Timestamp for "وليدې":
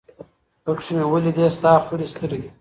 1.11-1.45